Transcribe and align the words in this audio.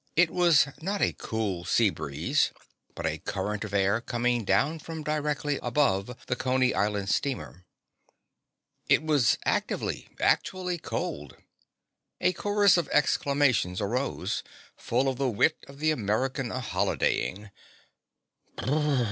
It 0.15 0.31
was 0.31 0.67
not 0.81 1.03
a 1.03 1.13
cool 1.13 1.63
sea 1.63 1.91
breeze, 1.91 2.49
but 2.95 3.05
a 3.05 3.19
current 3.19 3.63
of 3.63 3.71
air 3.71 4.01
coming 4.01 4.43
down 4.43 4.79
from 4.79 5.03
directly 5.03 5.59
above 5.61 6.25
the 6.25 6.35
Coney 6.35 6.73
Island 6.73 7.07
steamer. 7.09 7.67
It 8.89 9.03
was 9.03 9.37
actively, 9.45 10.09
actually 10.19 10.79
cold. 10.79 11.37
A 12.19 12.33
chorus 12.33 12.77
of 12.77 12.89
exclamations 12.89 13.79
arose, 13.79 14.41
full 14.75 15.07
of 15.07 15.17
the 15.19 15.29
wit 15.29 15.57
of 15.67 15.77
the 15.77 15.91
American 15.91 16.49
a 16.51 16.61
holidaying. 16.61 17.51